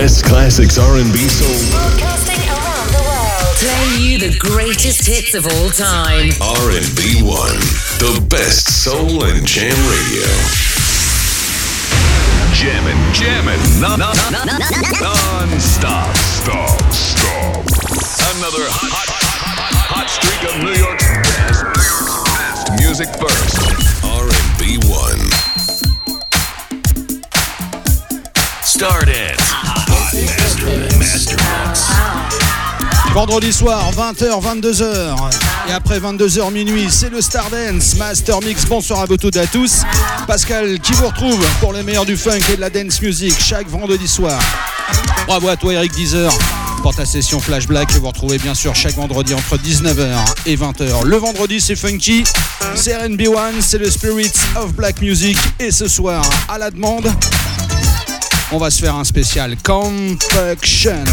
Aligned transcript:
Best 0.00 0.24
classics 0.24 0.78
R&B 0.78 1.28
soul. 1.28 1.76
Broadcasting 1.76 2.40
around 2.48 2.88
the 2.88 3.04
world. 3.04 3.52
Playing 3.60 4.00
you 4.00 4.16
the 4.16 4.32
greatest 4.38 5.04
hits 5.04 5.34
of 5.34 5.44
all 5.44 5.68
time. 5.68 6.32
R&B 6.40 7.20
One, 7.20 7.60
the 8.00 8.16
best 8.30 8.82
soul 8.82 9.24
and 9.28 9.46
jam 9.46 9.76
radio. 9.92 10.24
Jamming, 12.56 12.96
jamming, 13.12 13.60
non, 13.76 13.98
non, 14.00 14.16
non, 14.32 14.48
non-stop, 15.04 16.16
stop, 16.16 16.80
stop. 16.88 17.60
Another 18.40 18.64
hot, 18.72 18.88
hot, 18.88 19.04
hot, 19.04 19.52
hot, 19.52 19.74
hot 19.84 20.08
streak 20.08 20.48
of 20.48 20.64
New 20.64 20.80
York's 20.80 21.12
best, 21.28 21.60
best 22.24 22.72
music 22.80 23.12
first. 23.20 23.52
R&B 24.00 24.80
One. 24.88 25.20
Start 28.64 29.10
it. 29.10 29.69
Vendredi 33.12 33.52
soir, 33.52 33.90
20h, 33.92 34.42
22h. 34.42 35.16
Et 35.68 35.72
après 35.72 35.98
22h 35.98 36.52
minuit, 36.52 36.86
c'est 36.90 37.10
le 37.10 37.20
Stardance 37.20 37.96
Master 37.96 38.40
Mix. 38.40 38.64
Bonsoir 38.66 39.00
à 39.00 39.06
vous 39.06 39.16
toutes 39.16 39.36
et 39.36 39.40
à 39.40 39.46
tous. 39.46 39.82
Pascal 40.26 40.78
qui 40.80 40.92
vous 40.92 41.06
retrouve 41.06 41.44
pour 41.60 41.72
le 41.72 41.82
meilleur 41.82 42.04
du 42.04 42.16
funk 42.16 42.40
et 42.52 42.56
de 42.56 42.60
la 42.60 42.70
dance 42.70 43.00
music 43.02 43.34
chaque 43.38 43.68
vendredi 43.68 44.06
soir. 44.06 44.40
Bravo 45.26 45.48
à 45.48 45.56
toi 45.56 45.72
Eric 45.74 45.92
Deezer 45.92 46.32
pour 46.82 46.94
ta 46.94 47.04
session 47.04 47.40
Flash 47.40 47.66
Black 47.66 47.92
que 47.92 47.98
vous 47.98 48.08
retrouvez 48.08 48.38
bien 48.38 48.54
sûr 48.54 48.74
chaque 48.74 48.94
vendredi 48.94 49.34
entre 49.34 49.56
19h 49.56 50.16
et 50.46 50.56
20h. 50.56 51.04
Le 51.04 51.16
vendredi 51.16 51.60
c'est 51.60 51.76
funky, 51.76 52.24
c'est 52.74 52.92
RB1, 52.92 53.60
c'est 53.60 53.78
le 53.78 53.90
Spirits 53.90 54.32
of 54.56 54.72
Black 54.72 55.00
Music 55.00 55.36
et 55.58 55.70
ce 55.70 55.88
soir 55.88 56.24
à 56.48 56.58
la 56.58 56.70
demande 56.70 57.10
on 58.52 58.58
va 58.58 58.70
se 58.70 58.80
faire 58.80 58.96
un 58.96 59.04
spécial 59.04 59.56
Compaction. 59.62 61.04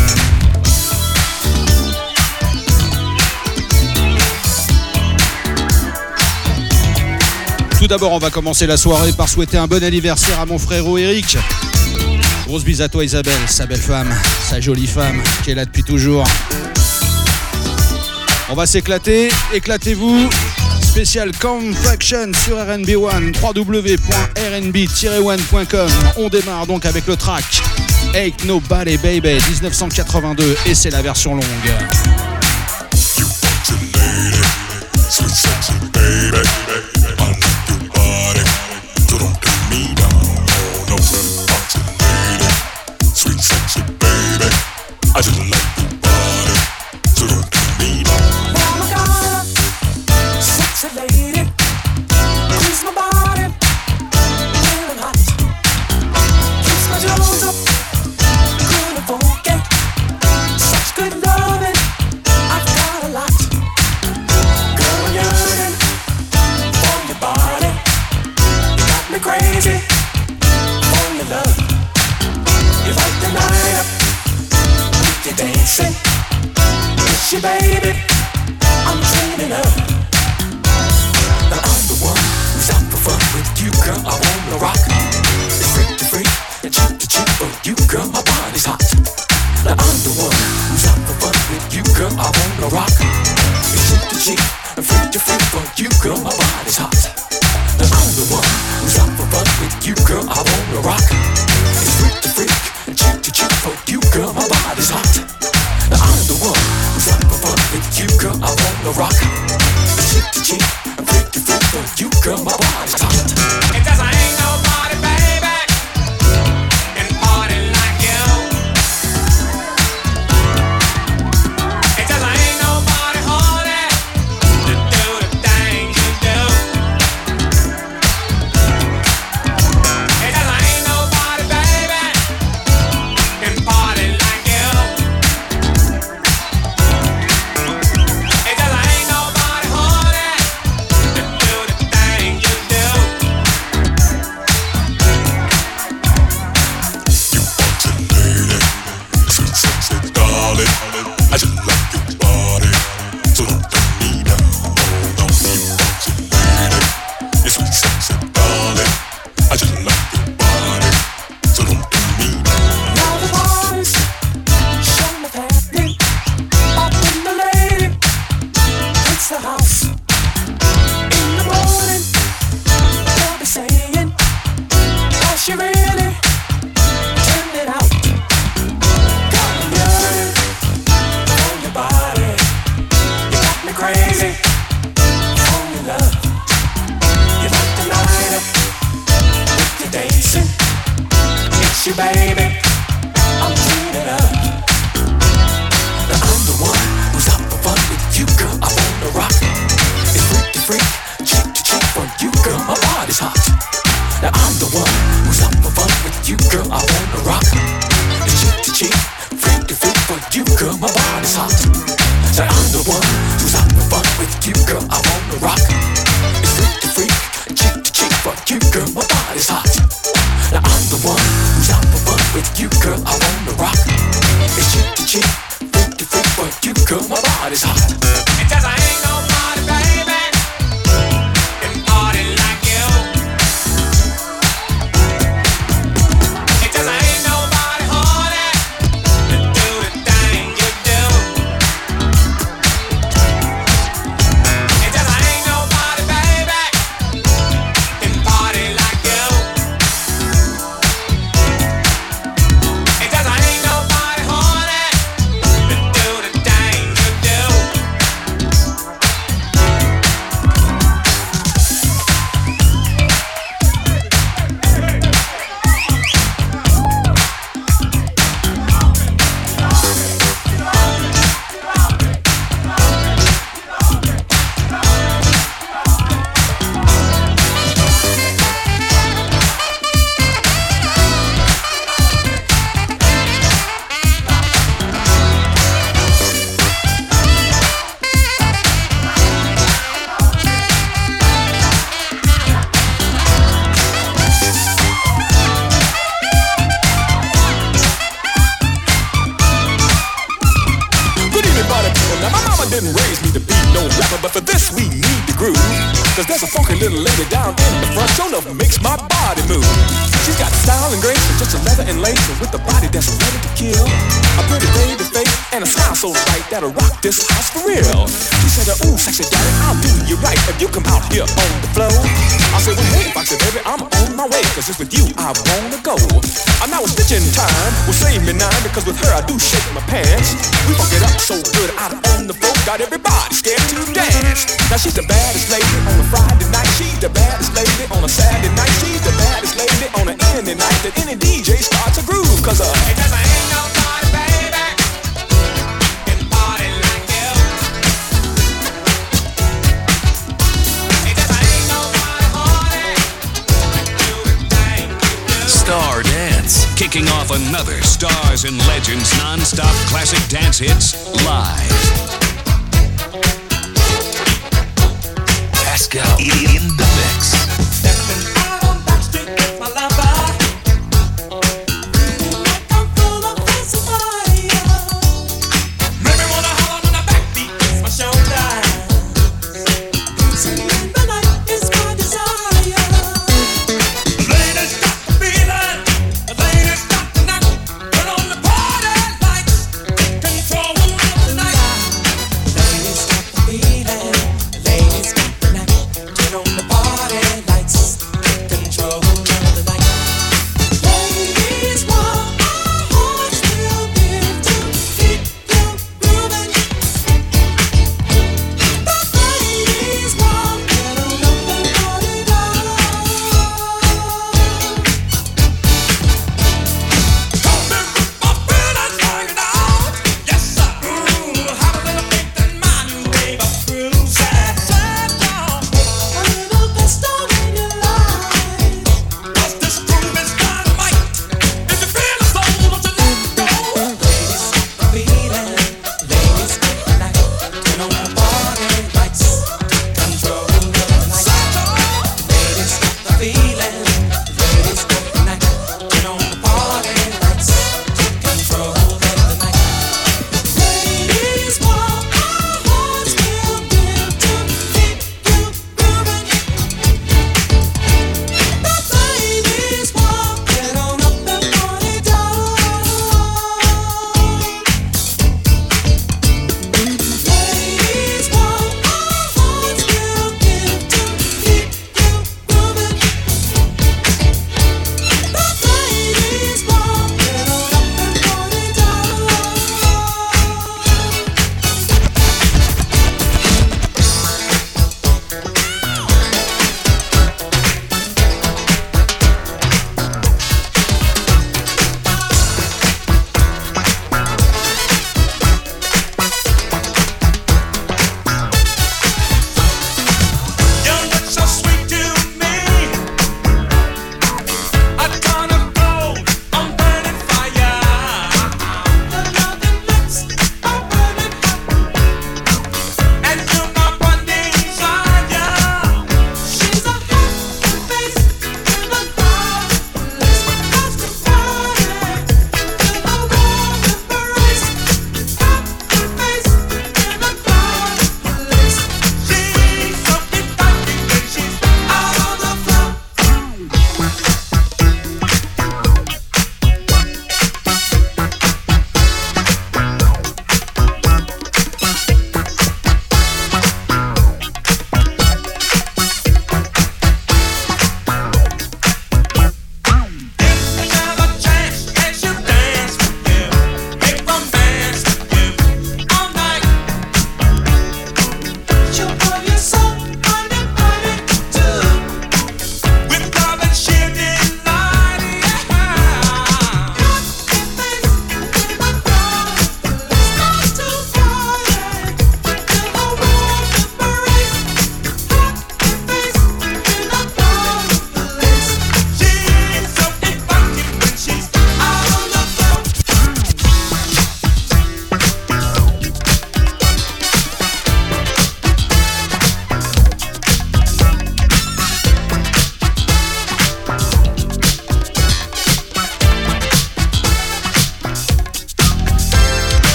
Tout 7.78 7.88
d'abord, 7.88 8.12
on 8.14 8.18
va 8.18 8.30
commencer 8.30 8.66
la 8.66 8.78
soirée 8.78 9.12
par 9.14 9.30
souhaiter 9.30 9.58
un 9.58 9.68
bon 9.68 9.84
anniversaire 9.84 10.40
à 10.40 10.46
mon 10.46 10.58
frérot 10.58 10.98
Eric. 10.98 11.38
Grosse 12.48 12.64
bise 12.64 12.82
à 12.82 12.90
toi 12.90 13.04
Isabelle, 13.04 13.34
sa 13.48 13.66
belle 13.66 13.82
femme, 13.82 14.14
sa 14.50 14.60
jolie 14.60 14.88
femme 14.88 15.22
qui 15.44 15.52
est 15.52 15.56
là 15.56 15.66
depuis 15.66 15.84
toujours. 15.84 16.26
On 18.50 18.56
va 18.56 18.66
s'éclater, 18.66 19.30
éclatez-vous, 19.54 20.30
spécial 20.98 21.30
Compaction 21.38 22.34
sur 22.34 22.58
RNB1, 22.58 23.38
www.rnb-1.com. 23.40 25.90
On 26.18 26.28
démarre 26.28 26.66
donc 26.66 26.88
avec 26.88 27.06
le 27.06 27.16
track 27.16 27.44
Ain't 28.16 28.44
Nobody 28.46 28.98
Baby 28.98 29.38
1982 29.62 30.58
et 30.66 30.74
c'est 30.74 30.90
la 30.90 31.04
version 31.04 31.36
longue. 31.36 31.44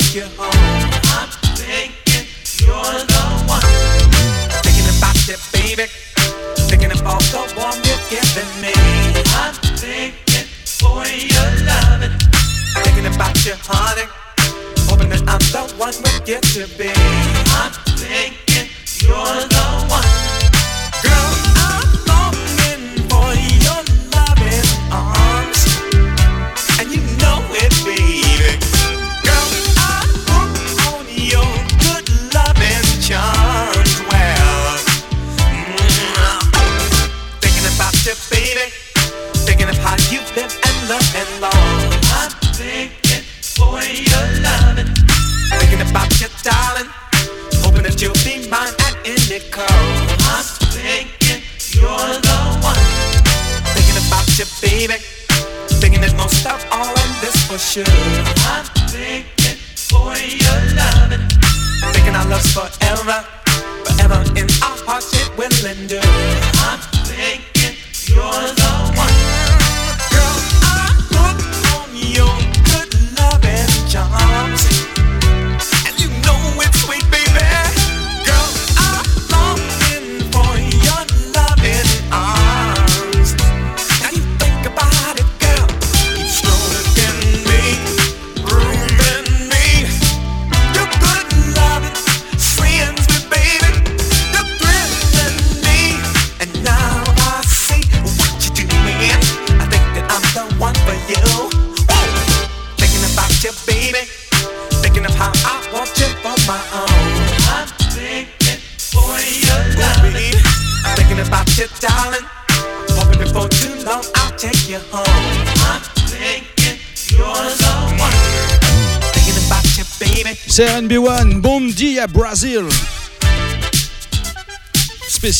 take 0.00 0.14
you 0.14 0.28
home. 0.36 0.50
I'm 1.16 1.28
thinking 1.56 2.26
you're 2.60 3.00
the 3.12 3.22
one. 3.46 3.62
Thinking 4.64 4.88
about 4.96 5.16
you, 5.28 5.36
baby. 5.52 5.86
Thinking 6.68 6.92
about 6.92 7.22
the 7.32 7.40
warmth 7.56 7.84
you're 7.86 8.04
giving 8.08 8.50
me. 8.60 8.72
I'm 9.36 9.54
thinking 9.76 10.46
for 10.64 11.04
your 11.06 11.48
loving. 11.68 12.16
Thinking 12.84 13.06
about 13.14 13.36
you, 13.44 13.54
honey. 13.60 14.06
Hoping 14.88 15.10
that 15.10 15.22
I'm 15.28 15.44
the 15.52 15.74
one 15.76 15.94
we 16.02 16.12
get 16.24 16.42
to 16.54 16.66
be. 16.78 16.90
I'm 17.58 17.72
thinking 17.96 18.68
you're 19.02 19.48
the 19.52 19.59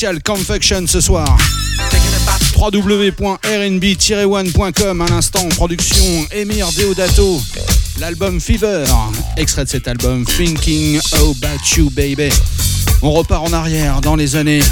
spécial 0.01 0.23
Confection 0.23 0.87
ce 0.87 0.99
soir. 0.99 1.37
www.rnb-one.com 2.57 5.03
Un 5.03 5.13
instant, 5.13 5.47
production 5.51 6.27
Emir 6.33 6.73
Deodato. 6.73 7.39
L'album 7.99 8.41
Fever, 8.41 8.87
extrait 9.37 9.67
de 9.67 9.69
cet 9.69 9.87
album 9.89 10.25
Thinking 10.25 10.99
About 11.13 11.77
You 11.77 11.91
Baby. 11.91 12.31
On 13.03 13.13
repart 13.13 13.47
en 13.47 13.53
arrière 13.53 14.01
dans 14.01 14.17
les 14.17 14.37
années 14.37 14.63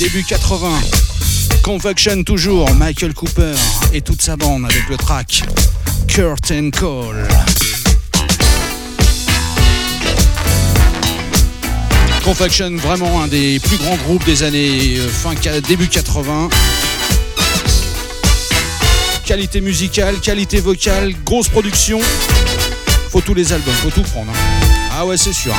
début 0.00 0.24
80. 0.24 0.80
Confection 1.62 2.24
toujours, 2.24 2.68
Michael 2.74 3.14
Cooper 3.14 3.54
et 3.92 4.00
toute 4.00 4.20
sa 4.20 4.34
bande 4.34 4.64
avec 4.64 4.88
le 4.88 4.96
track 4.96 5.44
Curtain 6.08 6.70
Call. 6.70 7.28
Confection, 12.24 12.76
vraiment 12.76 13.20
un 13.20 13.26
des 13.26 13.58
plus 13.58 13.76
grands 13.76 13.96
groupes 13.96 14.24
des 14.24 14.44
années 14.44 14.96
euh, 14.98 15.08
fin 15.08 15.34
début 15.66 15.88
80. 15.88 16.48
Qualité 19.24 19.60
musicale, 19.60 20.20
qualité 20.20 20.60
vocale, 20.60 21.14
grosse 21.24 21.48
production. 21.48 22.00
Faut 23.10 23.20
tous 23.20 23.34
les 23.34 23.52
albums, 23.52 23.74
faut 23.74 23.90
tout 23.90 24.02
prendre. 24.02 24.30
Hein. 24.30 24.66
Ah 24.92 25.04
ouais, 25.04 25.16
c'est 25.16 25.32
sûr. 25.32 25.54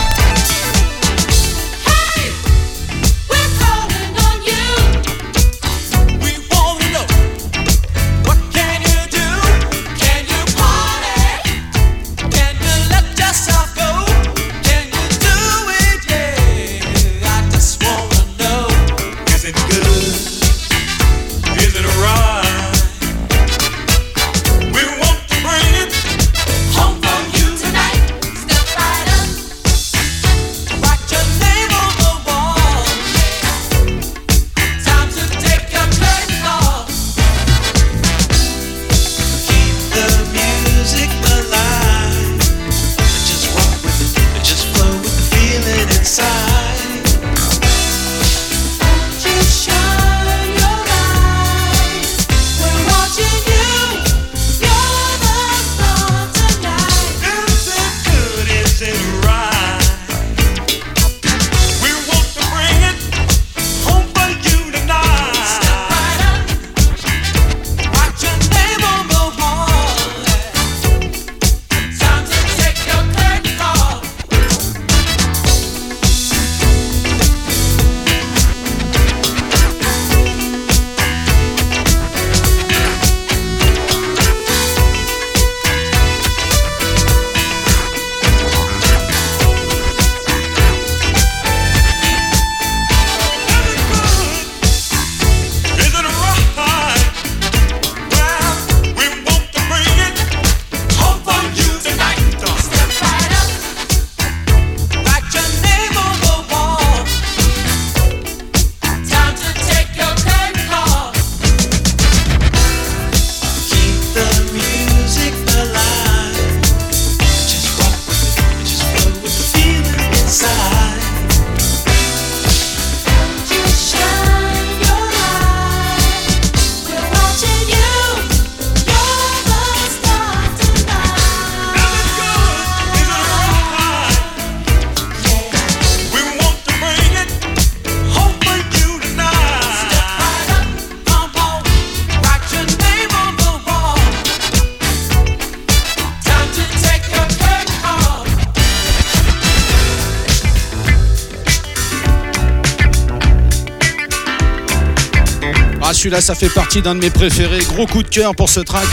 Là, 156.14 156.22
ça 156.22 156.36
fait 156.36 156.50
partie 156.50 156.84
d'un 156.84 156.94
de 156.94 157.00
mes 157.00 157.10
préférés. 157.10 157.64
Gros 157.70 157.88
coup 157.88 158.04
de 158.04 158.08
cœur 158.08 158.36
pour 158.36 158.48
ce 158.48 158.60
track. 158.60 158.86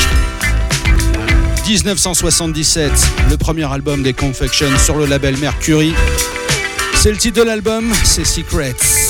1977, 1.68 2.90
le 3.28 3.36
premier 3.36 3.70
album 3.70 4.02
des 4.02 4.14
Confections 4.14 4.74
sur 4.82 4.96
le 4.96 5.04
label 5.04 5.36
Mercury. 5.36 5.92
C'est 6.94 7.10
le 7.10 7.18
titre 7.18 7.36
de 7.36 7.42
l'album, 7.42 7.92
c'est 8.04 8.24
Secrets. 8.24 9.09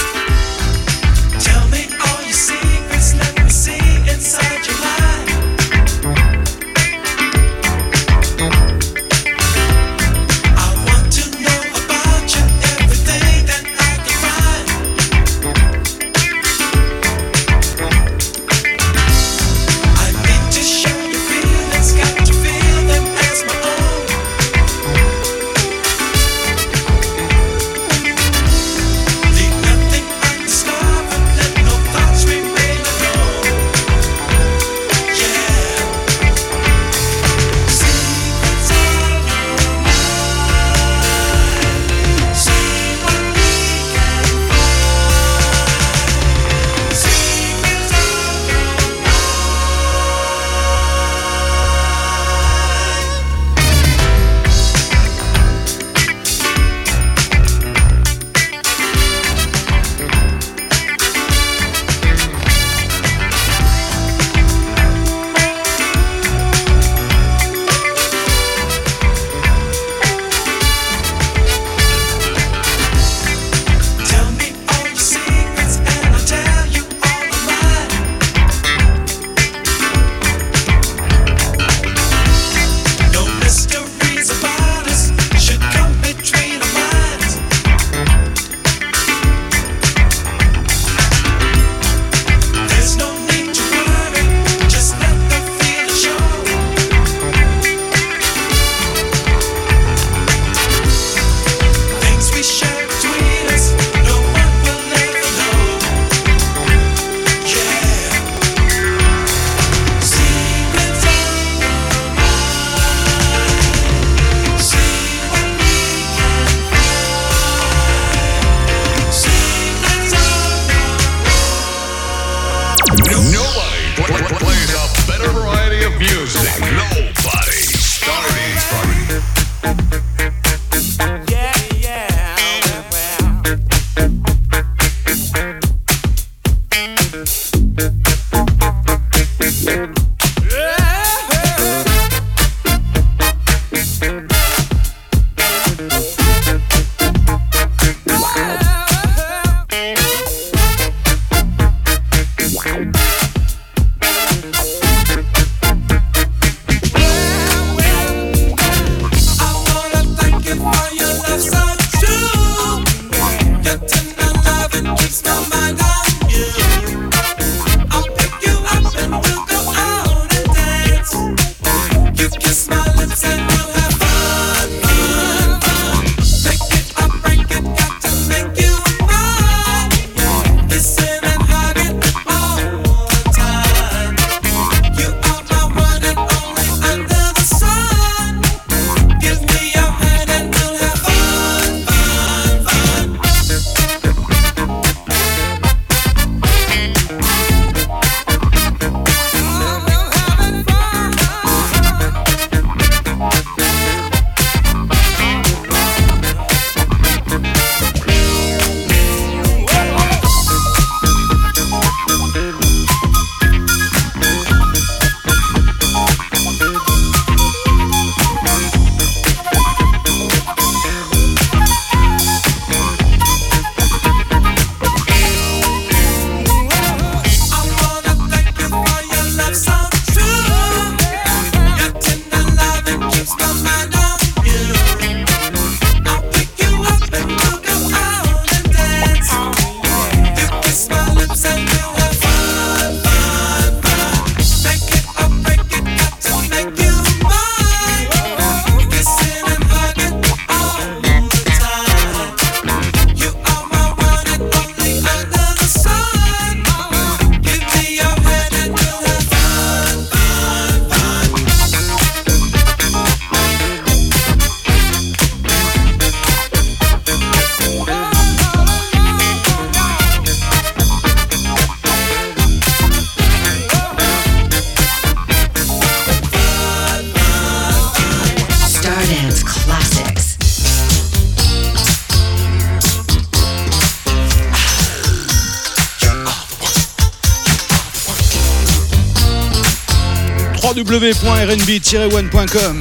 www.rnb-one.com 291.51 292.81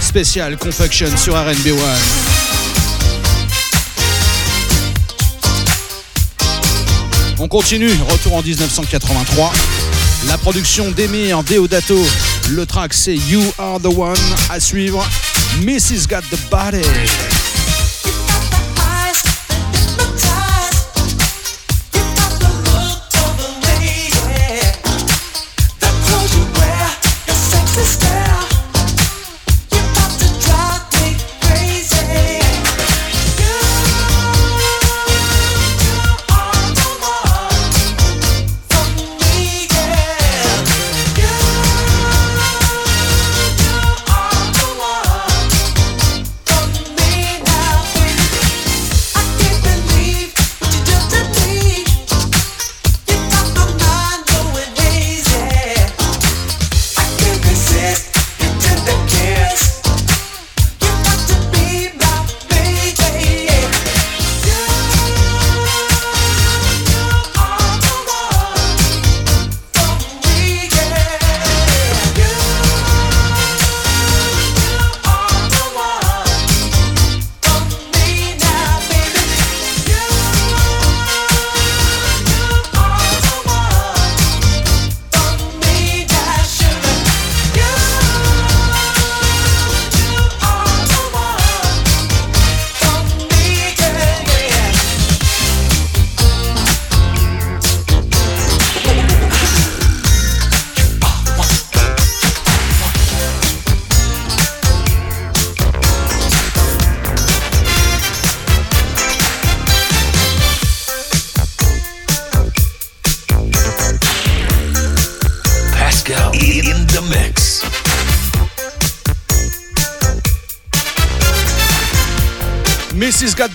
spécial 0.00 0.56
Confaction 0.56 1.16
sur 1.16 1.34
RNB 1.34 1.66
One. 1.68 1.78
On 7.38 7.46
continue, 7.46 7.92
retour 8.10 8.34
en 8.34 8.42
1983. 8.42 9.52
La 10.26 10.38
production 10.38 10.90
d'Emir 10.90 11.44
Deodato. 11.44 12.04
Le 12.50 12.66
track 12.66 12.94
c'est 12.94 13.14
You 13.14 13.44
Are 13.58 13.78
the 13.80 13.96
One. 13.96 14.16
À 14.50 14.58
suivre, 14.58 15.06
Mrs. 15.62 16.08
Got 16.08 16.22
the 16.32 16.50
Body. 16.50 16.82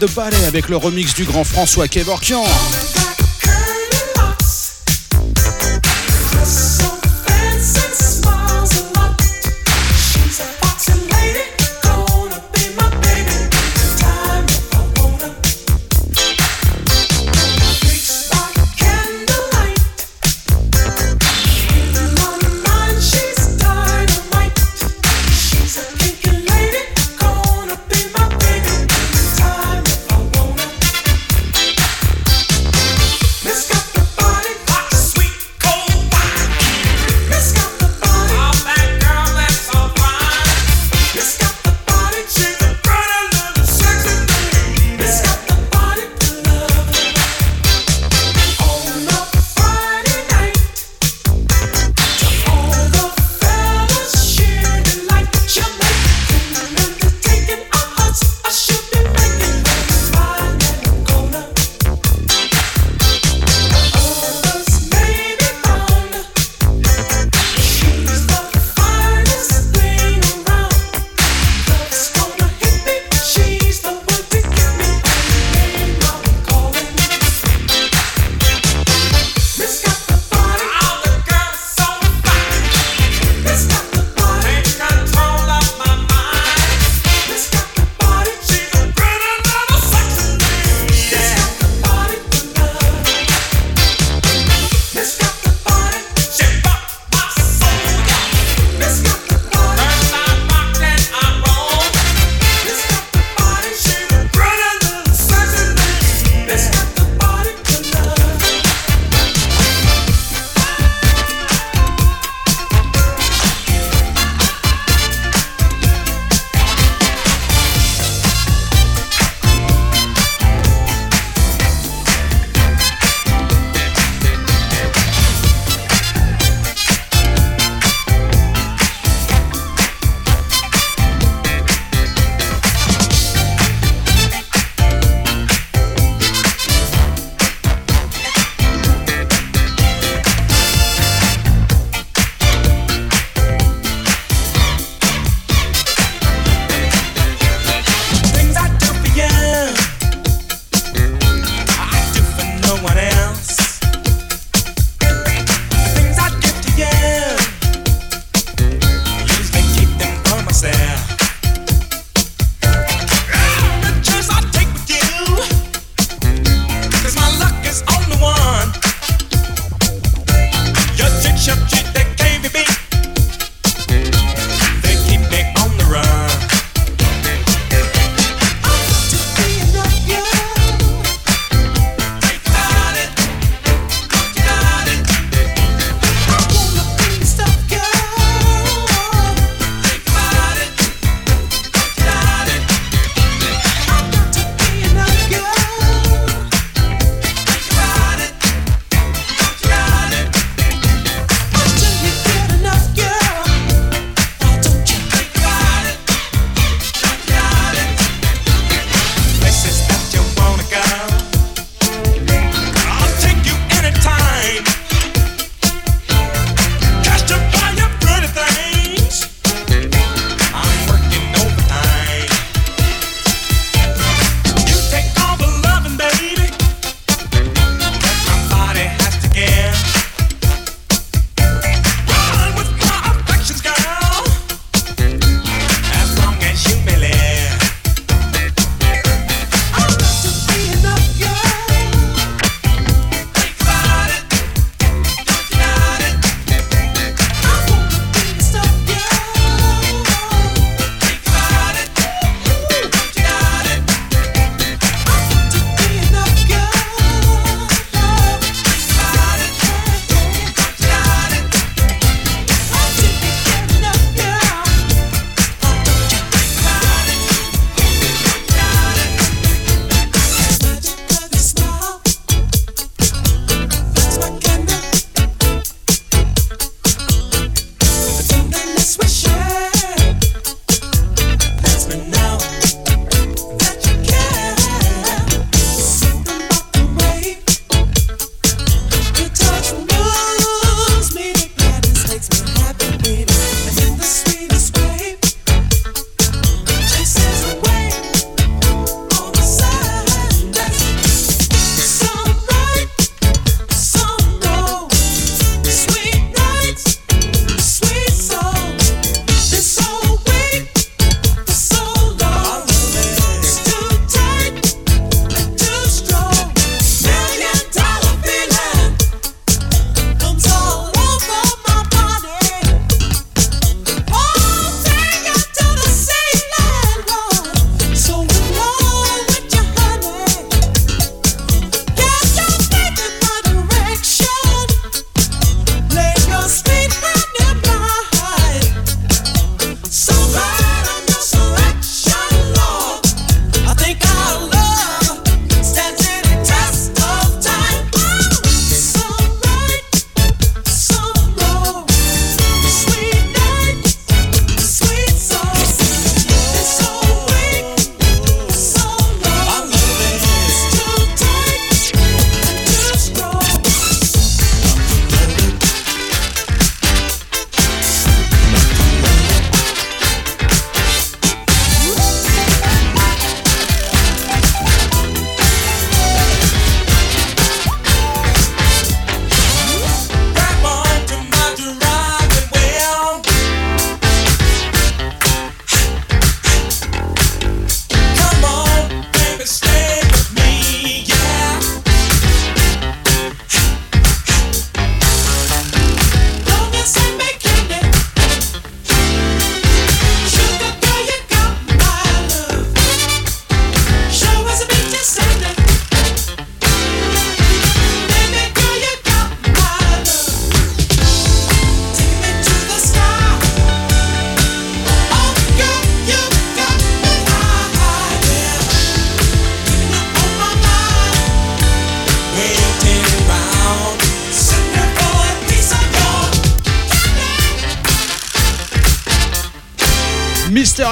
The 0.08 0.16
Body 0.16 0.46
avec 0.46 0.70
le 0.70 0.78
remix 0.78 1.14
du 1.14 1.24
grand 1.24 1.44
François 1.44 1.88
Kevorkian. 1.88 2.44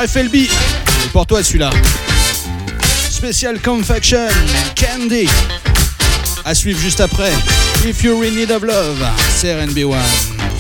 FLB. 0.07 0.47
Pour 1.11 1.27
toi 1.27 1.43
celui-là. 1.43 1.69
Spécial 3.09 3.59
Confection, 3.59 4.27
Candy. 4.75 5.27
À 6.43 6.55
suivre 6.55 6.79
juste 6.79 7.01
après. 7.01 7.31
If 7.85 8.03
you 8.03 8.23
in 8.23 8.31
need 8.31 8.51
of 8.51 8.63
love, 8.63 8.97
c'est 9.35 9.53
RNB1. 9.53 10.50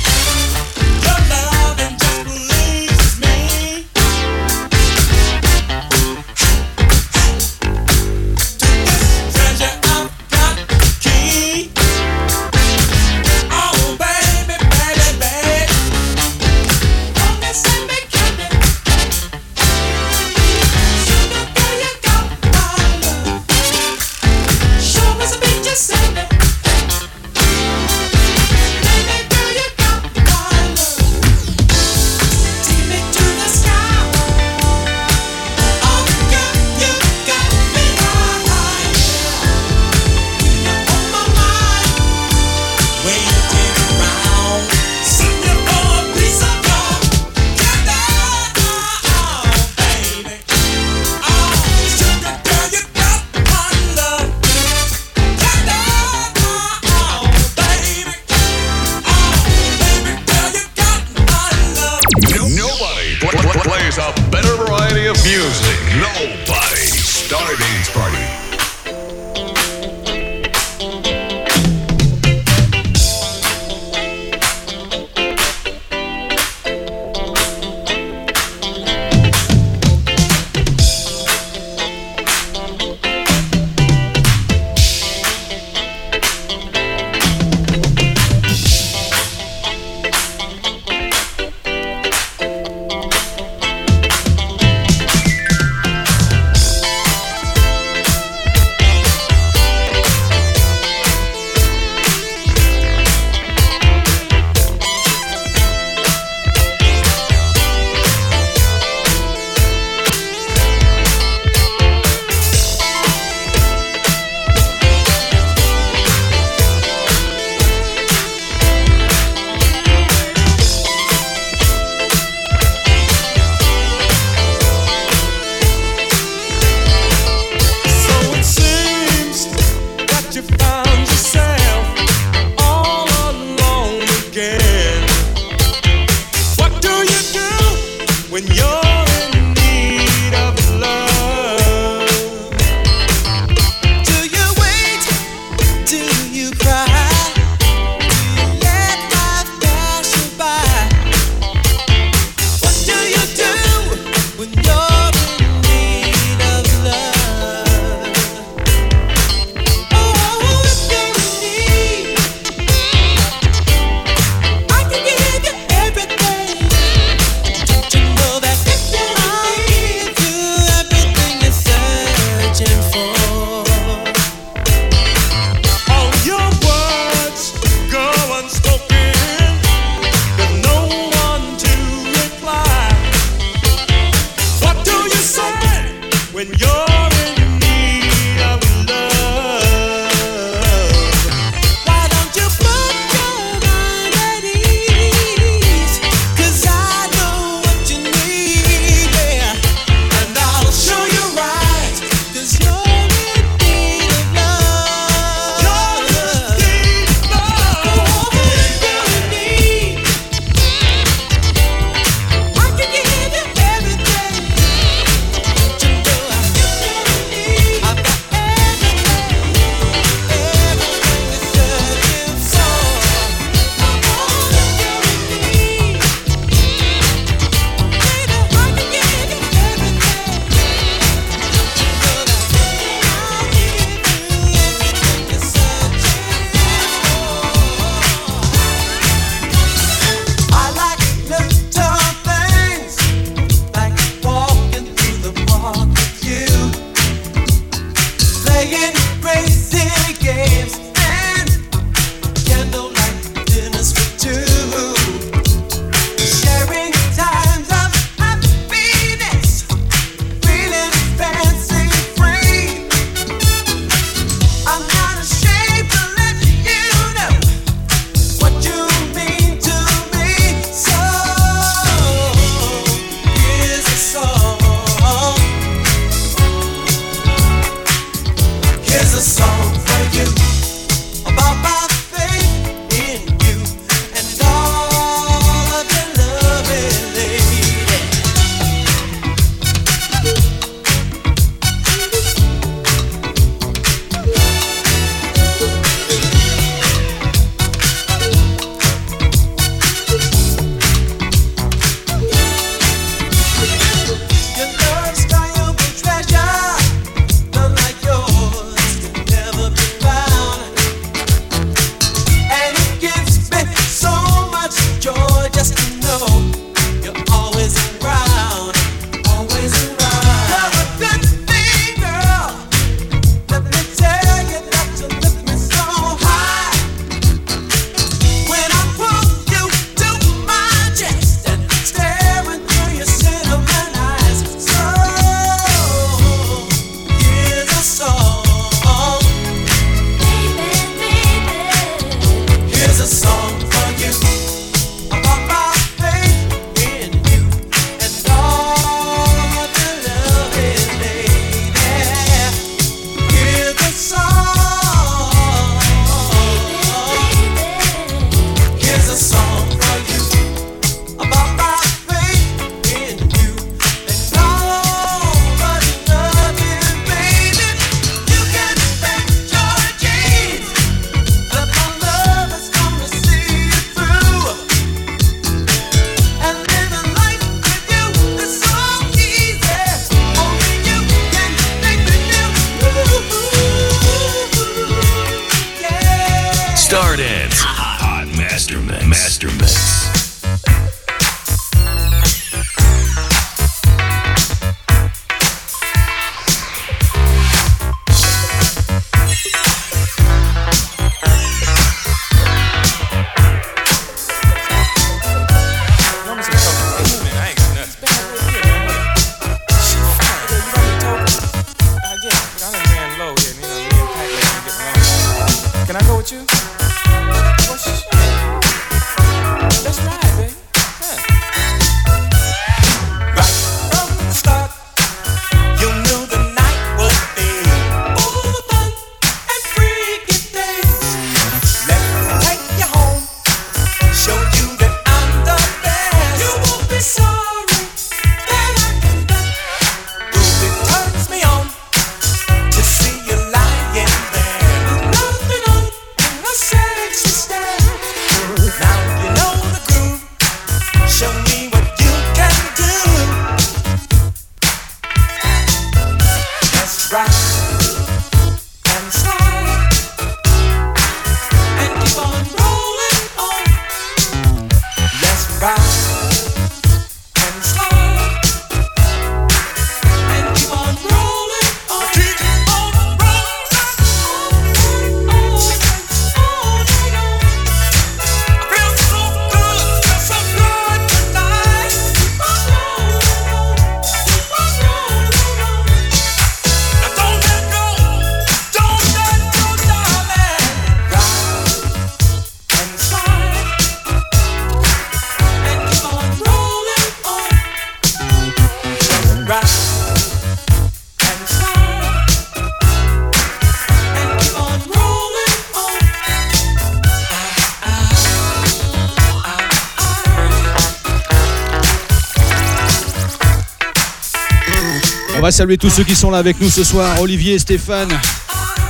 Salut 515.51 515.77
tous 515.77 515.89
ceux 515.89 516.05
qui 516.05 516.15
sont 516.15 516.31
là 516.31 516.37
avec 516.37 516.61
nous 516.61 516.69
ce 516.69 516.81
soir. 516.81 517.19
Olivier, 517.19 517.59
Stéphane, 517.59 518.09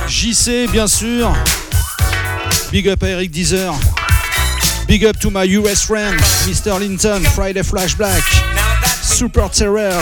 JC, 0.06 0.68
bien 0.70 0.86
sûr. 0.86 1.34
Big 2.70 2.88
up 2.88 3.02
à 3.02 3.08
Eric 3.08 3.32
Deezer. 3.32 3.74
Big 4.86 5.04
up 5.04 5.18
to 5.18 5.28
my 5.28 5.44
US 5.56 5.82
friend, 5.82 6.14
Mr. 6.46 6.78
Linton, 6.78 7.24
Friday 7.34 7.64
Flashback. 7.64 8.22
Super 9.02 9.50
Terrell, 9.50 10.00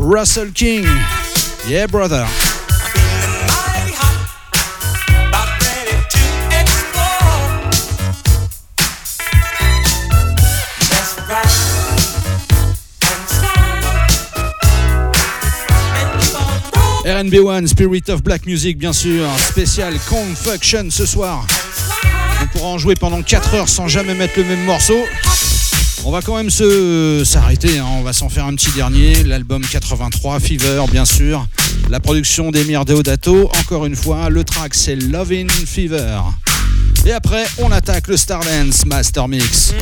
Russell 0.00 0.52
King. 0.52 0.86
Yeah, 1.68 1.86
brother. 1.86 2.26
RNB1, 17.08 17.66
Spirit 17.68 18.02
of 18.08 18.22
Black 18.22 18.44
Music, 18.44 18.76
bien 18.76 18.92
sûr. 18.92 19.26
Spécial 19.38 19.94
Confuction 20.10 20.90
ce 20.90 21.06
soir. 21.06 21.46
On 22.42 22.46
pourra 22.48 22.68
en 22.68 22.76
jouer 22.76 22.96
pendant 22.96 23.22
4 23.22 23.54
heures 23.54 23.68
sans 23.70 23.88
jamais 23.88 24.12
mettre 24.14 24.34
le 24.36 24.44
même 24.44 24.62
morceau. 24.66 24.98
On 26.04 26.10
va 26.10 26.20
quand 26.20 26.36
même 26.36 26.50
se 26.50 27.22
s'arrêter, 27.24 27.78
hein. 27.78 27.86
on 27.98 28.02
va 28.02 28.12
s'en 28.12 28.28
faire 28.28 28.44
un 28.44 28.54
petit 28.54 28.70
dernier. 28.72 29.24
L'album 29.24 29.62
83, 29.64 30.38
Fever, 30.38 30.84
bien 30.92 31.06
sûr. 31.06 31.46
La 31.88 31.98
production 31.98 32.50
d'Emir 32.50 32.84
Deodato, 32.84 33.50
encore 33.58 33.86
une 33.86 33.96
fois. 33.96 34.28
Le 34.28 34.44
track, 34.44 34.74
c'est 34.74 34.96
Lovin' 34.96 35.48
Fever. 35.48 36.20
Et 37.06 37.12
après, 37.12 37.46
on 37.56 37.72
attaque 37.72 38.08
le 38.08 38.18
Stardance 38.18 38.84
Master 38.84 39.28
Mix. 39.28 39.72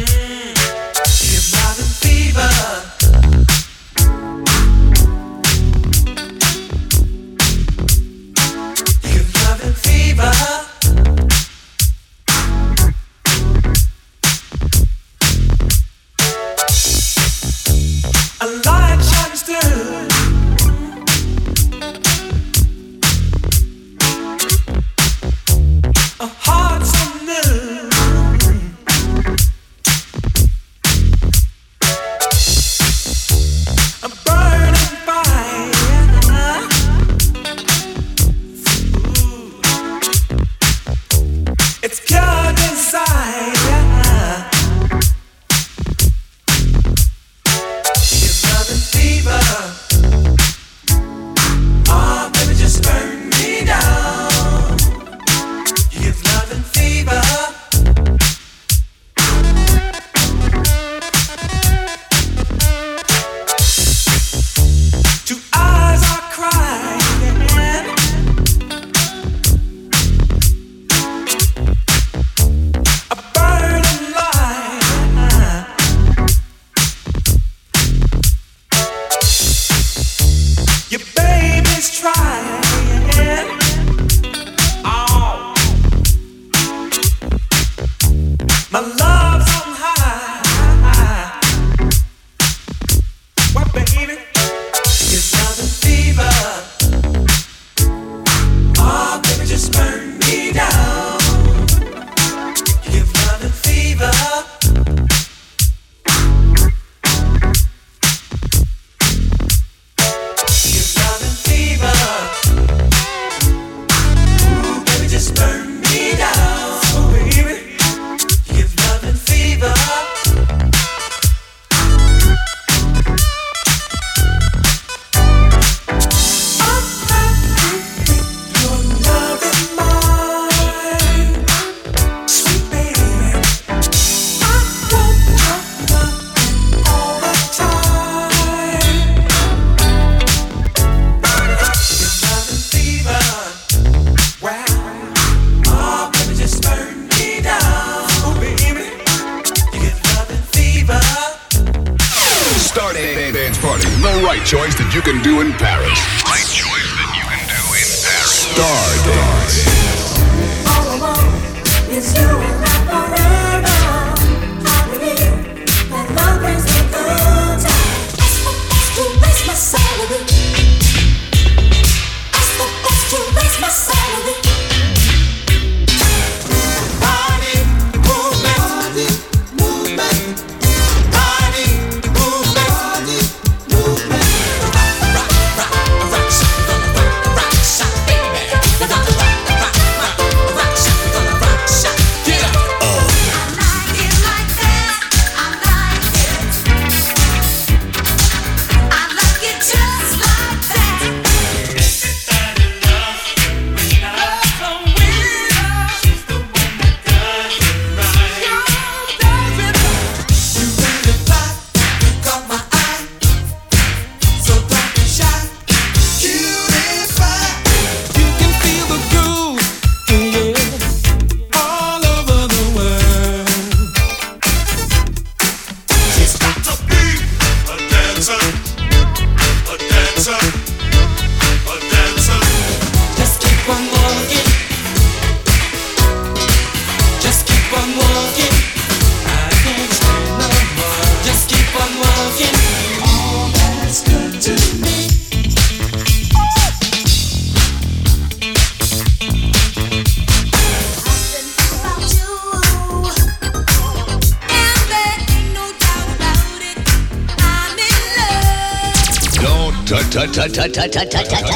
touch, 260.77 260.93
that 260.93 261.25
dial. 261.31 261.49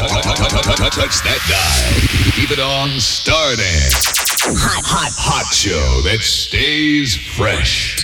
Keep 2.33 2.51
it 2.53 2.61
on 2.61 2.91
Stardance. 2.97 4.16
Hot, 4.57 4.85
hot, 4.85 5.12
hot 5.12 5.53
show 5.53 6.01
that 6.09 6.23
stays 6.23 7.14
fresh. 7.37 8.01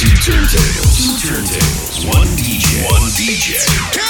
Two 0.00 0.08
turntables, 0.24 0.96
two 0.96 1.12
turntables, 1.28 2.08
one 2.08 2.26
DJ, 2.40 2.88
one 2.88 3.04
DJ. 3.20 3.60
Can 3.92 4.00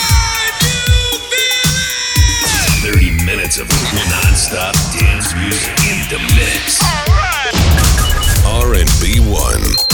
you 0.95 1.19
feel 1.27 1.75
it? 2.87 2.95
30 2.95 3.27
minutes 3.27 3.59
of 3.59 3.67
non-stop 4.15 4.75
dance 4.95 5.35
music 5.35 5.75
in 5.91 5.99
the 6.15 6.23
mix. 6.39 6.79
All 6.79 7.11
right. 7.11 7.51
R&B 8.47 9.19
1. 9.19 9.90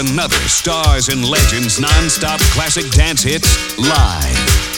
another 0.00 0.36
Stars 0.48 1.08
and 1.08 1.28
Legends 1.28 1.78
non-stop 1.78 2.40
classic 2.54 2.90
dance 2.90 3.22
hits 3.22 3.76
live. 3.78 4.69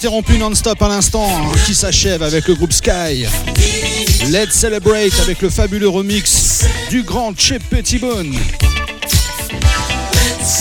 Ininterrompues 0.00 0.38
non-stop 0.38 0.80
à 0.80 0.88
l'instant 0.88 1.28
hein, 1.28 1.52
qui 1.66 1.74
s'achève 1.74 2.22
avec 2.22 2.48
le 2.48 2.54
groupe 2.54 2.72
Sky. 2.72 3.26
Let's 4.30 4.52
Celebrate 4.52 5.12
avec 5.20 5.42
le 5.42 5.50
fabuleux 5.50 5.90
remix 5.90 6.64
du 6.88 7.02
grand 7.02 7.34
Chip 7.36 7.62
Pettibone. 7.68 8.34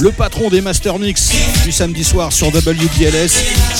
Le 0.01 0.11
patron 0.11 0.49
des 0.49 0.59
Master 0.59 0.99
Mix 0.99 1.31
du 1.63 1.71
samedi 1.71 2.03
soir 2.03 2.33
sur 2.33 2.47
WBLS. 2.47 3.31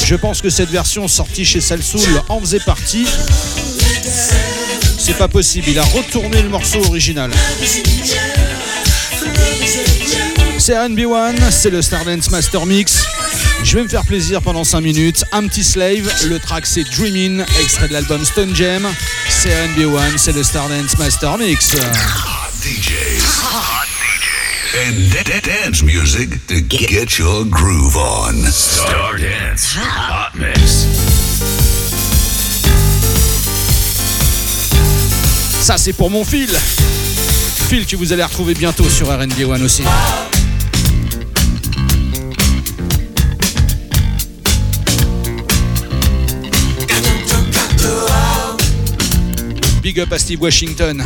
Je 0.06 0.15
pense 0.15 0.41
que 0.41 0.49
cette 0.49 0.69
version 0.69 1.10
sortie 1.10 1.44
chez 1.44 1.60
Salsoul 1.60 2.22
en 2.30 2.40
faisait 2.40 2.61
partie. 2.61 3.06
C'est 4.98 5.18
pas 5.18 5.27
possible, 5.27 5.68
il 5.69 5.80
a 5.80 5.84
retourné 5.84 6.41
le 6.41 6.48
morceau 6.48 6.80
original. 6.86 7.31
C'est 10.70 10.76
RB1, 10.76 11.50
c'est 11.50 11.72
le 11.72 11.82
Stardance 11.82 12.30
Master 12.30 12.68
Mix. 12.68 13.04
Je 13.64 13.76
vais 13.76 13.82
me 13.82 13.88
faire 13.90 14.06
plaisir 14.06 14.40
pendant 14.40 14.64
5 14.64 14.82
minutes. 14.82 15.24
Un 15.32 15.48
petit 15.48 15.64
slave, 15.64 16.08
le 16.28 16.38
track 16.38 16.68
c'est 16.68 16.84
Dreamin', 16.84 17.44
extrait 17.60 17.88
de 17.88 17.94
l'album 17.94 18.24
Stone 18.24 18.56
Jam. 18.56 18.88
C'est 19.30 19.50
RB1, 19.50 20.20
c'est 20.20 20.32
le 20.36 20.44
Stardance 20.44 20.96
Master 21.00 21.40
Mix. 21.40 21.74
Hot 21.74 21.80
DJs. 22.62 23.24
Hot 23.41 23.88
DJs. 23.98 24.86
And 24.86 25.10
da- 25.12 25.24
da- 25.24 25.66
dance 25.66 25.82
music 25.82 26.46
to 26.46 26.58
get 26.70 27.18
your 27.18 27.46
groove 27.46 27.98
on. 27.98 28.36
Stardance 28.52 29.76
Hot 29.76 30.38
Mix. 30.38 30.86
Ça 35.62 35.80
c'est 35.80 35.94
pour 35.94 36.12
mon 36.12 36.24
fil. 36.24 36.52
Phil 37.70 37.88
que 37.88 37.96
vous 37.96 38.14
allez 38.14 38.24
retrouver 38.24 38.54
bientôt 38.54 38.88
sur 38.88 39.08
RNB 39.08 39.46
One 39.50 39.64
aussi. 39.64 39.82
Big 49.90 50.02
up 50.02 50.14
à 50.14 50.20
Steve 50.20 50.40
Washington. 50.40 51.03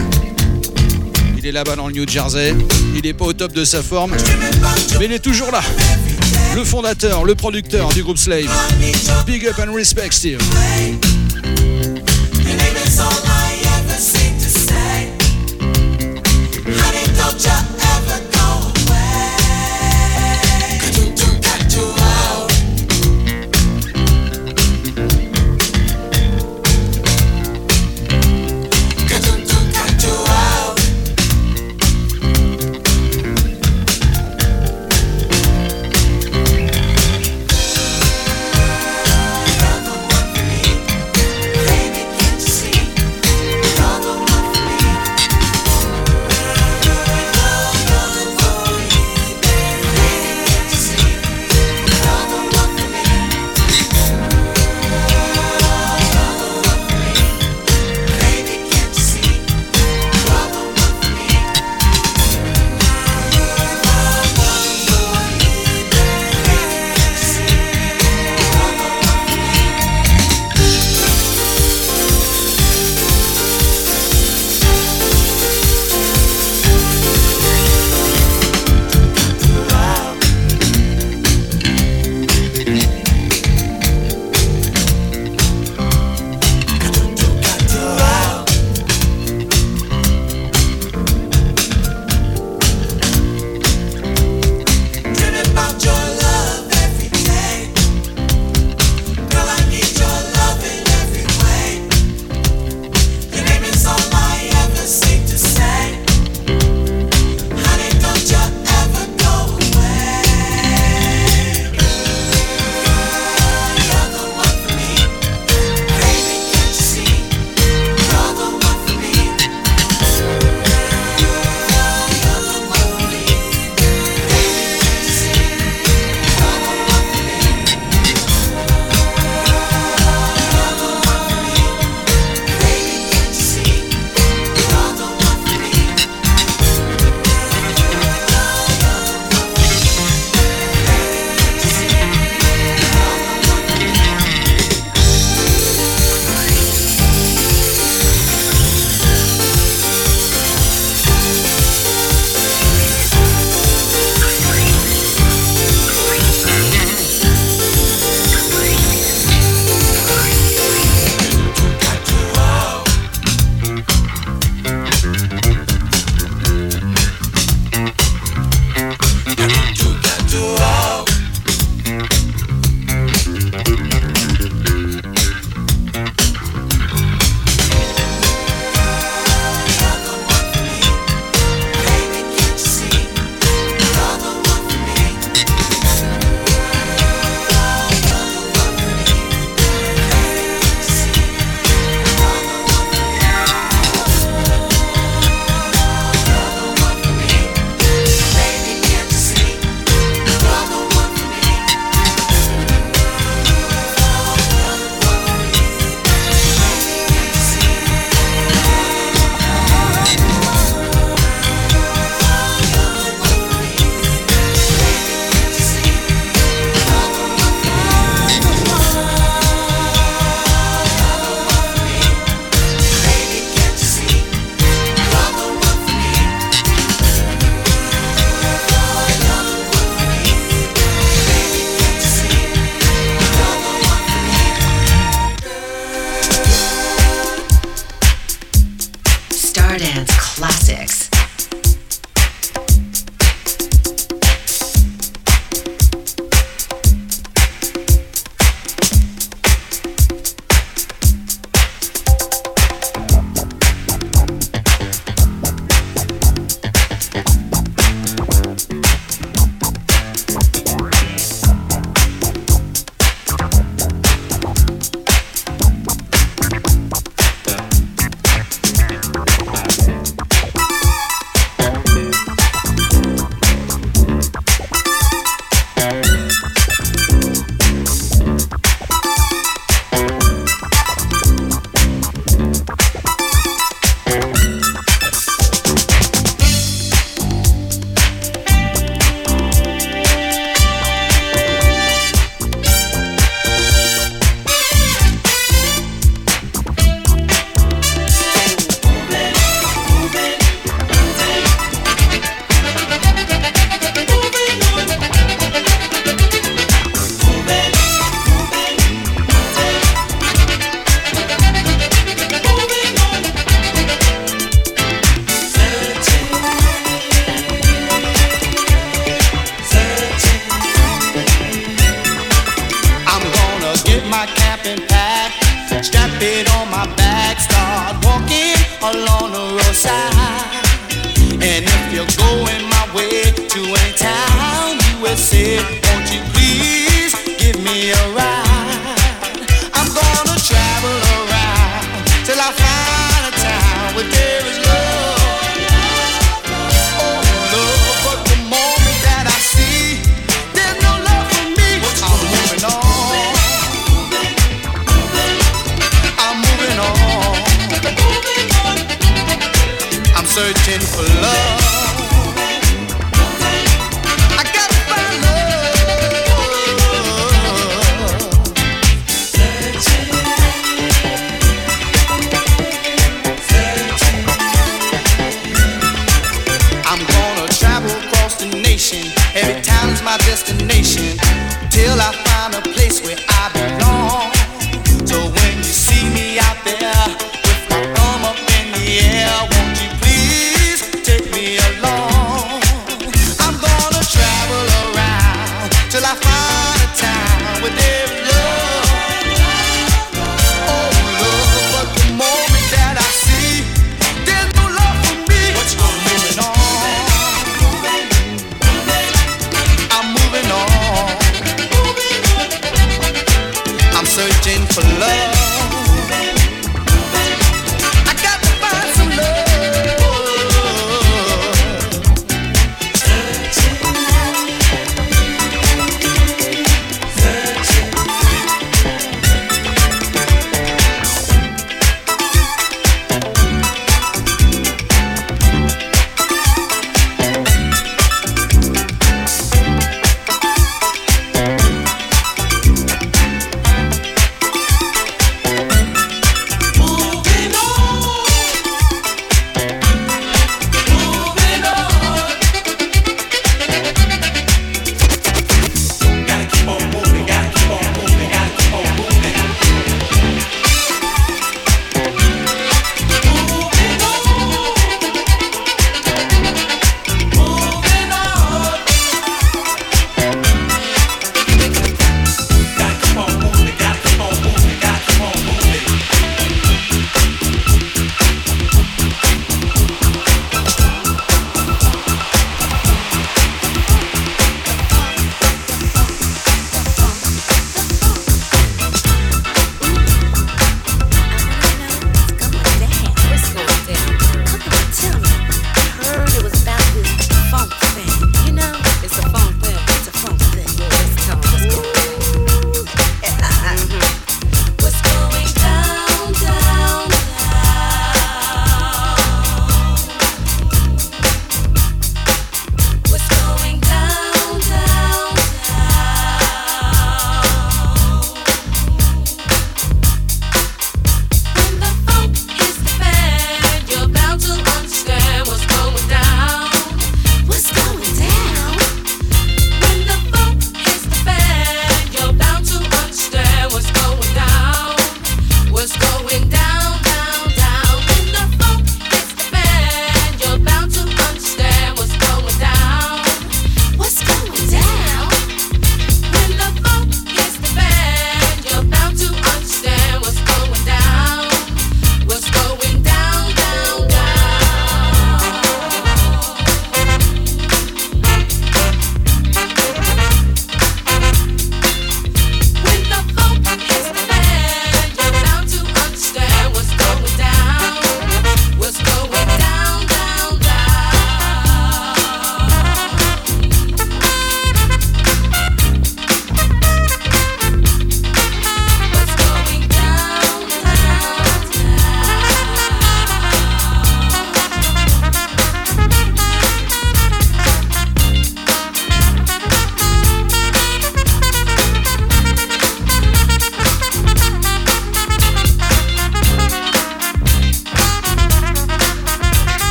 Il 1.38 1.46
est 1.46 1.54
là-bas 1.54 1.78
dans 1.78 1.88
le 1.88 1.94
New 1.94 2.06
Jersey. 2.06 2.54
Il 2.98 3.08
est 3.08 3.14
pas 3.14 3.24
au 3.24 3.32
top 3.32 3.54
de 3.54 3.64
sa 3.64 3.82
forme, 3.82 4.14
mais 5.00 5.06
il 5.06 5.14
est 5.14 5.24
toujours 5.24 5.52
là. 5.52 5.62
Le 6.54 6.66
fondateur, 6.66 7.24
le 7.24 7.34
producteur 7.34 7.94
du 7.94 8.04
groupe 8.04 8.18
Slave. 8.18 8.52
Big 9.26 9.48
up 9.48 9.56
and 9.58 9.74
respect, 9.74 10.12
Steve. 10.12 10.40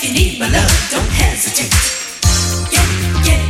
If 0.00 0.04
you 0.04 0.14
need 0.14 0.38
my 0.38 0.48
love, 0.48 0.88
don't 0.92 1.10
hesitate. 1.10 1.74
Yeah, 2.72 3.24
yeah. 3.26 3.47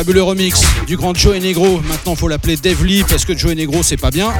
fabuleux 0.00 0.22
remix 0.22 0.62
du 0.86 0.96
grand 0.96 1.14
Joe 1.14 1.38
Negro. 1.40 1.78
Maintenant, 1.86 2.16
faut 2.16 2.26
l'appeler 2.26 2.56
Dave 2.56 2.82
Lee 2.82 3.04
parce 3.06 3.26
que 3.26 3.36
Joe 3.36 3.54
Negro, 3.54 3.82
c'est 3.82 3.98
pas 3.98 4.10
bien. 4.10 4.32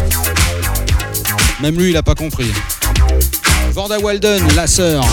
Même 1.61 1.79
lui, 1.79 1.91
il 1.91 1.97
a 1.99 2.03
pas 2.03 2.15
compris. 2.15 2.51
Vanda 3.75 3.99
Walden, 3.99 4.43
la 4.57 4.67
sœur 4.67 5.07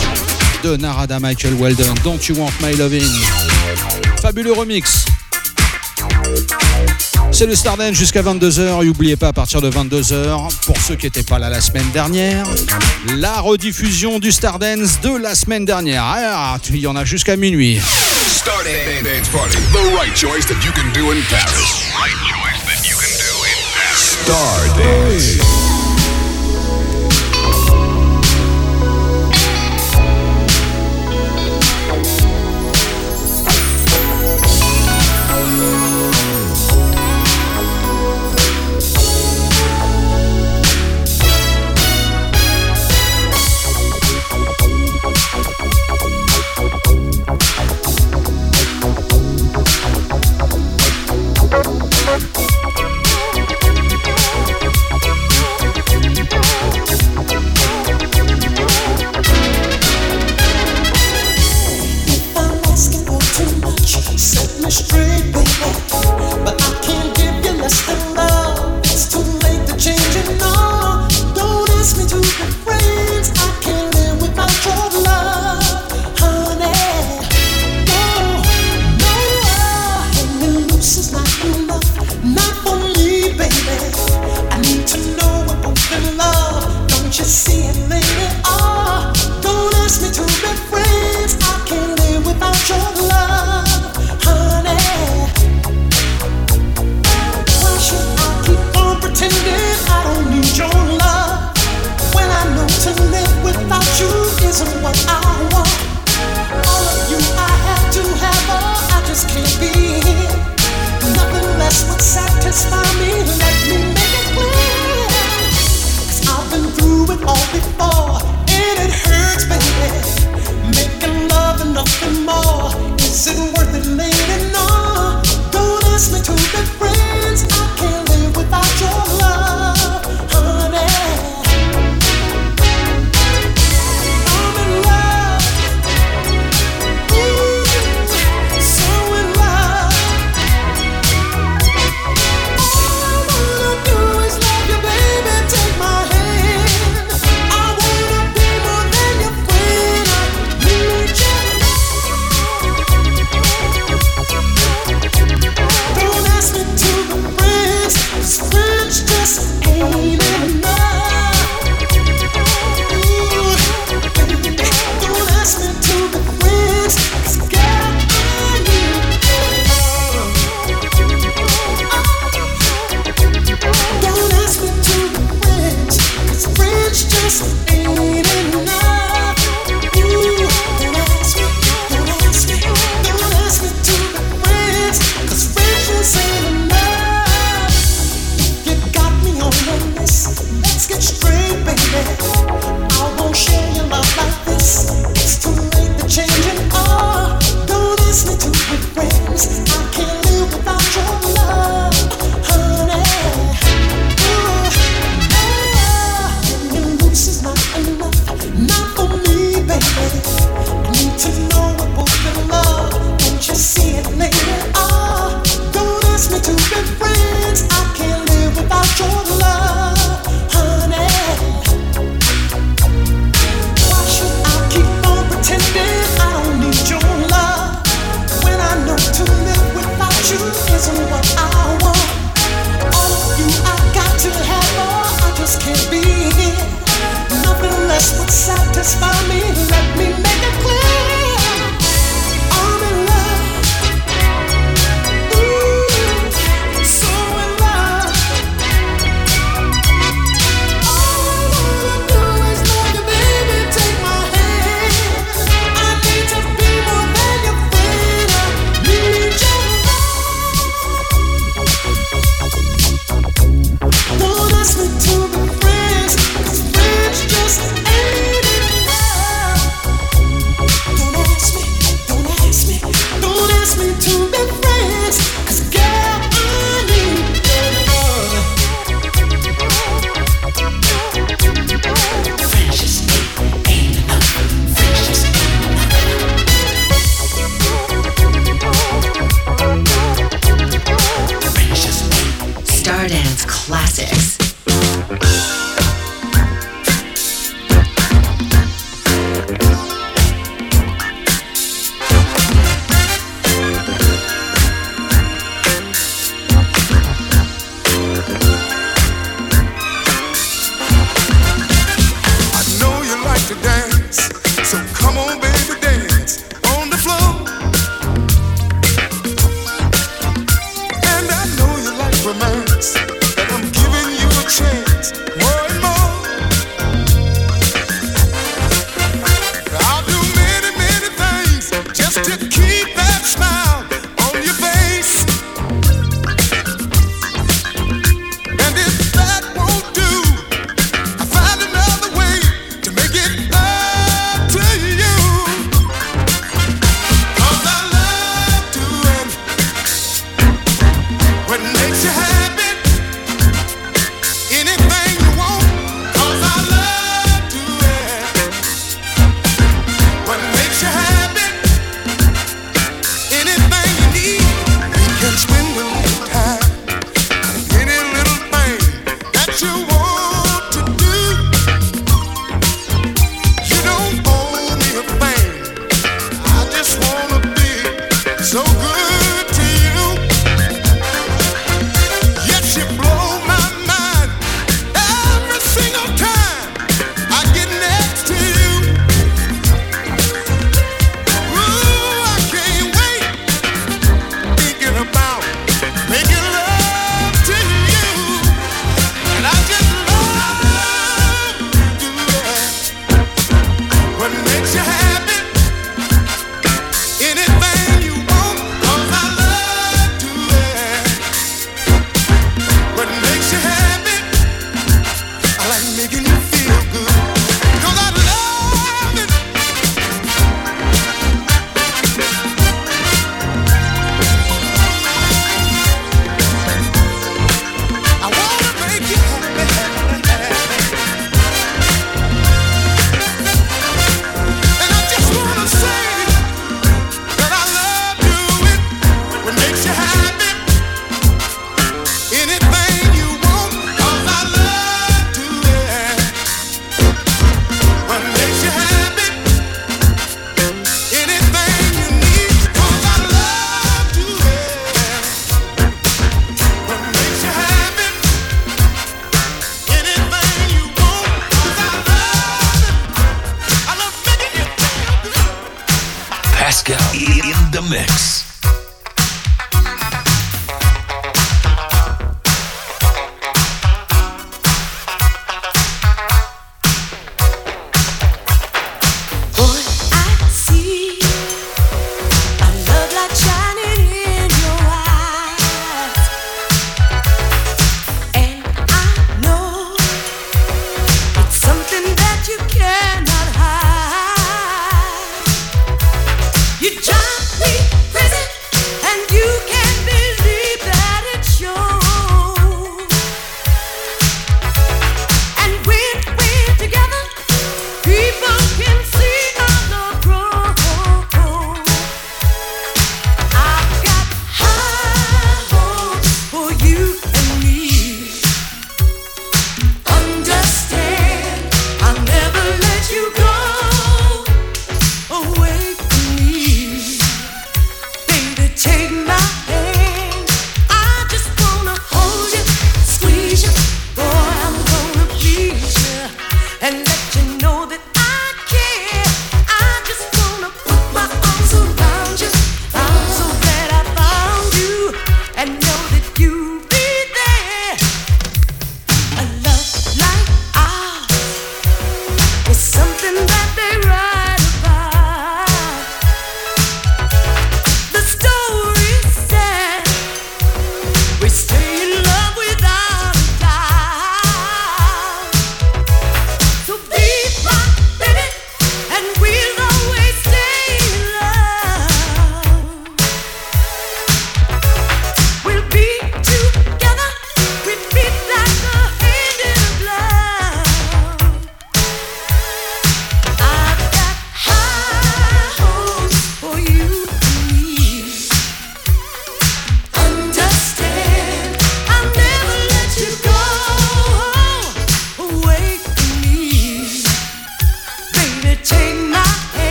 de 0.64 0.78
Narada 0.78 1.20
Michael 1.20 1.54
Walden. 1.56 1.94
Don't 2.02 2.20
You 2.30 2.36
Want 2.38 2.54
My 2.62 2.78
Loving. 2.78 3.04
Fabuleux 4.22 4.54
remix. 4.54 5.04
C'est 7.34 7.46
le 7.46 7.54
Starden 7.54 7.94
jusqu'à 7.94 8.22
22h. 8.22 8.84
Et 8.84 8.86
n'oubliez 8.86 9.18
pas, 9.18 9.28
à 9.28 9.34
partir 9.34 9.62
de 9.62 9.70
22h, 9.70 10.50
pour 10.66 10.78
ceux 10.78 10.96
qui 10.96 11.08
n'étaient 11.08 11.24
pas 11.24 11.40
là 11.40 11.50
la 11.50 11.60
semaine 11.60 11.90
dernière, 11.92 12.48
la 13.18 13.42
rediffusion 13.42 14.20
du 14.20 14.32
Stardance 14.32 15.02
de 15.02 15.14
la 15.18 15.36
semaine 15.36 15.66
dernière. 15.66 16.04
Ah, 16.06 16.58
il 16.70 16.78
y 16.78 16.88
en 16.88 16.96
a 16.96 17.04
jusqu'à 17.04 17.36
minuit. 17.36 17.82
Starting 18.38 18.74
Dance, 18.74 19.08
Dance 19.08 19.30
Party. 19.30 19.58
The 19.74 19.96
right 19.98 20.14
choice 20.16 20.46
that 20.46 20.64
you 20.64 20.72
can 20.72 20.94
do 20.94 21.10
in 21.10 21.22
Paris. 21.26 21.90
Right 21.98 22.14
choice 22.30 22.62
that 22.70 22.86
you 22.86 22.94
can 22.94 23.14
do 23.18 23.34
in 23.50 23.58
Paris. 23.74 23.98
Star 23.98 24.78
Dance. 24.78 25.57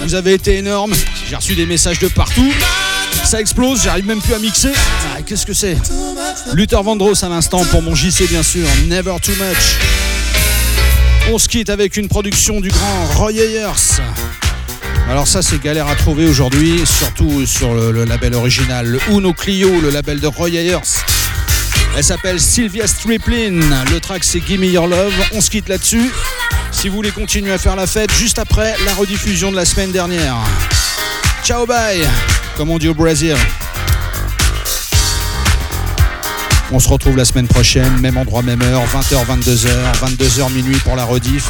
Vous 0.00 0.14
avez 0.16 0.32
été 0.34 0.56
énorme. 0.56 0.92
J'ai 1.28 1.36
reçu 1.36 1.54
des 1.54 1.64
messages 1.64 2.00
de 2.00 2.08
partout. 2.08 2.52
Ça 3.24 3.40
explose, 3.40 3.84
j'arrive 3.84 4.04
même 4.04 4.20
plus 4.20 4.34
à 4.34 4.40
mixer. 4.40 4.72
Ah, 5.14 5.22
Qu'est-ce 5.24 5.46
que 5.46 5.54
c'est? 5.54 5.76
Luther 6.54 6.82
Vandross 6.82 7.22
à 7.22 7.28
l'instant 7.28 7.64
pour 7.66 7.82
mon 7.82 7.94
JC 7.94 8.28
bien 8.28 8.42
sûr. 8.42 8.66
Never 8.88 9.14
too 9.22 9.32
much. 9.32 9.78
On 11.30 11.38
se 11.38 11.46
quitte 11.46 11.70
avec 11.70 11.96
une 11.96 12.08
production 12.08 12.60
du 12.60 12.68
grand 12.70 13.06
Roy 13.14 13.34
Ayers. 13.34 14.00
Alors 15.08 15.28
ça 15.28 15.40
c'est 15.40 15.62
galère 15.62 15.86
à 15.86 15.94
trouver 15.94 16.26
aujourd'hui, 16.26 16.82
surtout 16.84 17.46
sur 17.46 17.74
le, 17.74 18.04
label 18.04 18.34
original, 18.34 18.98
Uno 19.08 19.32
Clio, 19.32 19.80
le 19.80 19.90
label 19.90 20.18
de 20.18 20.26
Roy 20.26 20.48
Ayers. 20.48 20.78
Elle 21.96 22.04
s'appelle 22.04 22.40
Sylvia 22.40 22.88
Striplin, 22.88 23.60
le 23.92 24.00
track 24.00 24.24
c'est 24.24 24.40
Gimme 24.44 24.64
Your 24.64 24.88
Love, 24.88 25.14
on 25.32 25.40
se 25.40 25.50
quitte 25.50 25.68
là-dessus. 25.68 26.10
Si 26.82 26.88
vous 26.88 26.96
voulez 26.96 27.12
continuer 27.12 27.52
à 27.52 27.58
faire 27.58 27.76
la 27.76 27.86
fête, 27.86 28.12
juste 28.12 28.40
après 28.40 28.74
la 28.84 28.92
rediffusion 28.94 29.52
de 29.52 29.56
la 29.56 29.64
semaine 29.64 29.92
dernière. 29.92 30.34
Ciao 31.44 31.64
bye, 31.64 32.04
comme 32.56 32.70
on 32.70 32.78
dit 32.78 32.88
au 32.88 32.94
Brésil. 32.94 33.36
On 36.72 36.80
se 36.80 36.88
retrouve 36.88 37.16
la 37.16 37.24
semaine 37.24 37.46
prochaine, 37.46 38.00
même 38.00 38.16
endroit, 38.16 38.42
même 38.42 38.62
heure, 38.62 38.82
20h, 38.86 39.24
22h, 39.26 39.68
22h 40.02 40.52
minuit 40.52 40.76
pour 40.78 40.96
la 40.96 41.04
rediff. 41.04 41.48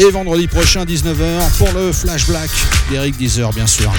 Et 0.00 0.10
vendredi 0.10 0.48
prochain, 0.48 0.84
19h, 0.84 1.56
pour 1.56 1.70
le 1.74 1.92
Flash 1.92 2.26
Black 2.26 2.50
d'Eric 2.90 3.16
Deezer, 3.16 3.52
bien 3.52 3.68
sûr. 3.68 3.92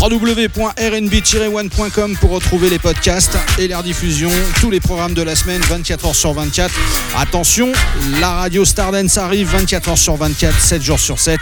www.rnb-one.com 0.00 2.16
pour 2.20 2.30
retrouver 2.30 2.70
les 2.70 2.78
podcasts 2.78 3.36
et 3.58 3.66
les 3.66 3.74
rediffusions, 3.74 4.30
tous 4.60 4.70
les 4.70 4.78
programmes 4.80 5.14
de 5.14 5.22
la 5.22 5.34
semaine, 5.34 5.60
24h 5.62 6.14
sur 6.14 6.32
24. 6.32 6.72
Attention, 7.16 7.72
la 8.20 8.30
radio 8.30 8.64
Stardance 8.64 9.18
arrive 9.18 9.52
24h 9.54 9.96
sur 9.96 10.14
24, 10.16 10.60
7 10.60 10.82
jours 10.82 11.00
sur 11.00 11.18
7. 11.18 11.40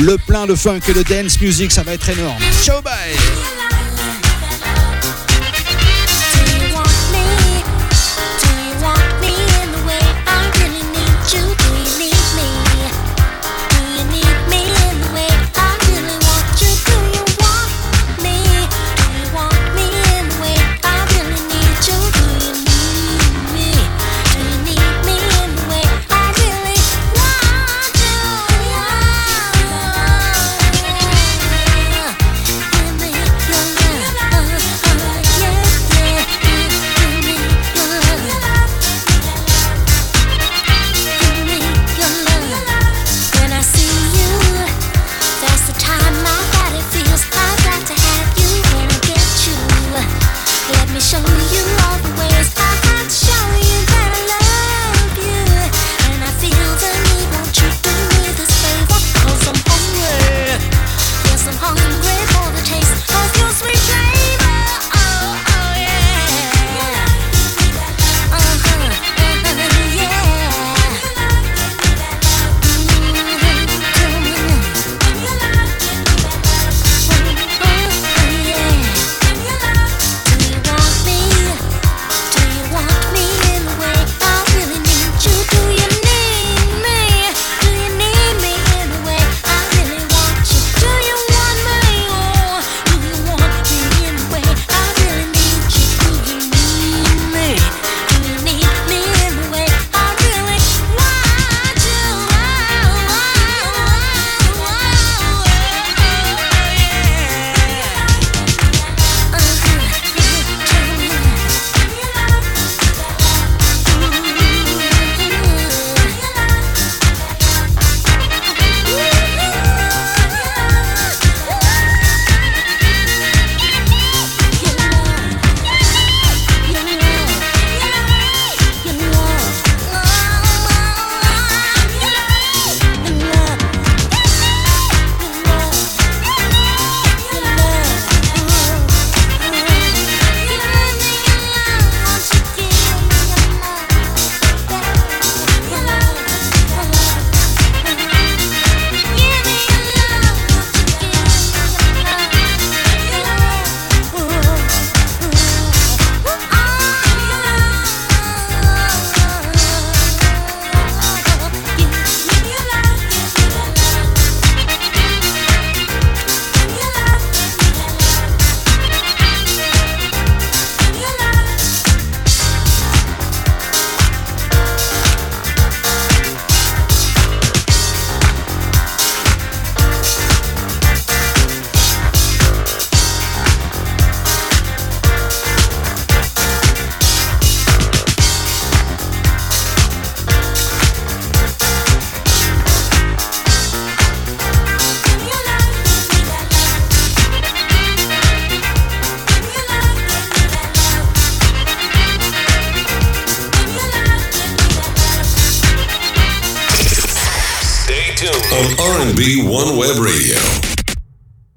Le 0.00 0.18
plein 0.18 0.46
de 0.46 0.54
funk 0.54 0.80
et 0.88 0.92
de 0.92 1.02
dance 1.02 1.40
music, 1.40 1.70
ça 1.70 1.84
va 1.84 1.94
être 1.94 2.08
énorme. 2.08 2.42
Ciao, 2.64 2.82
bye 2.82 3.61